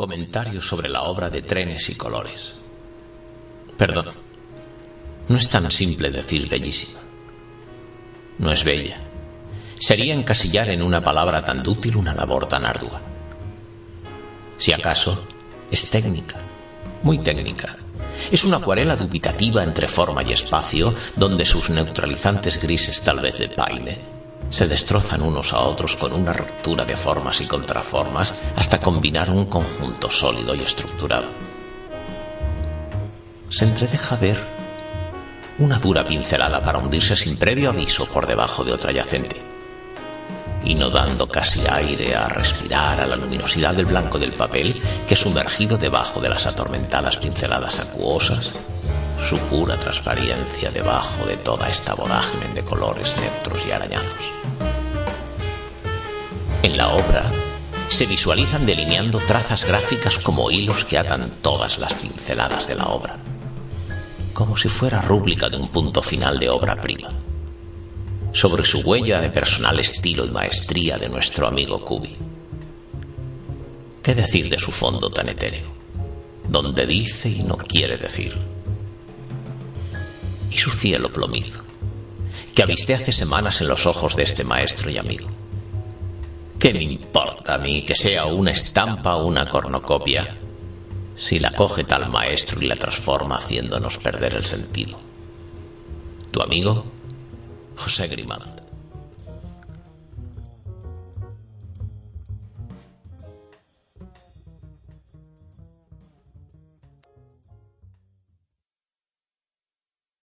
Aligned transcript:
Comentario 0.00 0.62
sobre 0.62 0.88
la 0.88 1.02
obra 1.02 1.28
de 1.28 1.42
Trenes 1.42 1.90
y 1.90 1.94
Colores. 1.94 2.54
Perdón, 3.76 4.06
no 5.28 5.36
es 5.36 5.46
tan 5.50 5.70
simple 5.70 6.10
decir 6.10 6.48
bellísima. 6.48 7.00
No 8.38 8.50
es 8.50 8.64
bella. 8.64 8.96
Sería 9.78 10.14
encasillar 10.14 10.70
en 10.70 10.80
una 10.80 11.02
palabra 11.02 11.44
tan 11.44 11.62
dútil 11.62 11.98
una 11.98 12.14
labor 12.14 12.48
tan 12.48 12.64
ardua. 12.64 12.98
Si 14.56 14.72
acaso, 14.72 15.22
es 15.70 15.90
técnica, 15.90 16.36
muy 17.02 17.18
técnica. 17.18 17.76
Es 18.32 18.42
una 18.44 18.56
acuarela 18.56 18.96
dubitativa 18.96 19.62
entre 19.62 19.86
forma 19.86 20.22
y 20.22 20.32
espacio, 20.32 20.94
donde 21.14 21.44
sus 21.44 21.68
neutralizantes 21.68 22.58
grises 22.58 23.02
tal 23.02 23.20
vez 23.20 23.36
de 23.36 23.50
paine 23.50 24.19
se 24.48 24.66
destrozan 24.66 25.22
unos 25.22 25.52
a 25.52 25.60
otros 25.60 25.96
con 25.96 26.12
una 26.12 26.32
ruptura 26.32 26.84
de 26.84 26.96
formas 26.96 27.40
y 27.40 27.46
contraformas 27.46 28.42
hasta 28.56 28.80
combinar 28.80 29.30
un 29.30 29.46
conjunto 29.46 30.10
sólido 30.10 30.54
y 30.54 30.62
estructurado. 30.62 31.28
Se 33.48 33.64
entredeja 33.64 34.16
ver 34.16 34.38
una 35.58 35.78
dura 35.78 36.06
pincelada 36.06 36.64
para 36.64 36.78
hundirse 36.78 37.16
sin 37.16 37.36
previo 37.36 37.70
aviso 37.70 38.06
por 38.06 38.26
debajo 38.26 38.64
de 38.64 38.72
otra 38.72 38.92
yacente, 38.92 39.36
y 40.64 40.74
no 40.74 40.90
dando 40.90 41.28
casi 41.28 41.62
aire 41.68 42.14
a 42.14 42.28
respirar 42.28 43.00
a 43.00 43.06
la 43.06 43.16
luminosidad 43.16 43.74
del 43.74 43.86
blanco 43.86 44.18
del 44.18 44.32
papel 44.32 44.80
que 45.06 45.16
sumergido 45.16 45.78
debajo 45.78 46.20
de 46.20 46.28
las 46.28 46.46
atormentadas 46.46 47.16
pinceladas 47.18 47.80
acuosas 47.80 48.52
su 49.20 49.38
pura 49.38 49.78
transparencia 49.78 50.70
debajo 50.70 51.24
de 51.26 51.36
toda 51.36 51.68
esta 51.68 51.94
vorágine 51.94 52.48
de 52.54 52.62
colores 52.62 53.14
neutros 53.16 53.64
y 53.66 53.70
arañazos. 53.70 54.32
En 56.62 56.76
la 56.76 56.88
obra 56.88 57.30
se 57.88 58.06
visualizan 58.06 58.66
delineando 58.66 59.18
trazas 59.18 59.64
gráficas 59.64 60.18
como 60.18 60.50
hilos 60.50 60.84
que 60.84 60.98
atan 60.98 61.30
todas 61.42 61.78
las 61.78 61.94
pinceladas 61.94 62.66
de 62.66 62.74
la 62.76 62.86
obra, 62.86 63.18
como 64.32 64.56
si 64.56 64.68
fuera 64.68 65.02
rúbrica 65.02 65.48
de 65.48 65.56
un 65.56 65.68
punto 65.68 66.02
final 66.02 66.38
de 66.38 66.48
obra 66.48 66.80
prima. 66.80 67.10
Sobre 68.32 68.64
su 68.64 68.80
huella 68.80 69.20
de 69.20 69.28
personal 69.28 69.80
estilo 69.80 70.24
y 70.24 70.30
maestría 70.30 70.96
de 70.98 71.08
nuestro 71.08 71.48
amigo 71.48 71.84
Kubi. 71.84 72.16
¿Qué 74.02 74.14
decir 74.14 74.48
de 74.48 74.58
su 74.58 74.70
fondo 74.70 75.10
tan 75.10 75.28
etéreo? 75.28 75.66
Donde 76.48 76.86
dice 76.86 77.28
y 77.28 77.42
no 77.42 77.56
quiere 77.56 77.96
decir 77.96 78.59
y 80.50 80.58
su 80.58 80.70
cielo 80.70 81.10
plomizo, 81.12 81.60
que 82.54 82.62
avisté 82.62 82.94
hace 82.94 83.12
semanas 83.12 83.60
en 83.60 83.68
los 83.68 83.86
ojos 83.86 84.16
de 84.16 84.24
este 84.24 84.44
maestro 84.44 84.90
y 84.90 84.98
amigo. 84.98 85.28
¿Qué 86.58 86.72
me 86.74 86.82
importa 86.82 87.54
a 87.54 87.58
mí 87.58 87.82
que 87.82 87.94
sea 87.94 88.26
una 88.26 88.50
estampa 88.50 89.16
o 89.16 89.26
una 89.26 89.48
cornocopia 89.48 90.36
si 91.16 91.38
la 91.38 91.52
coge 91.52 91.84
tal 91.84 92.10
maestro 92.10 92.60
y 92.62 92.66
la 92.66 92.76
transforma 92.76 93.36
haciéndonos 93.36 93.96
perder 93.98 94.34
el 94.34 94.44
sentido? 94.44 94.98
Tu 96.30 96.42
amigo, 96.42 96.84
José 97.76 98.08
Grimald. 98.08 98.60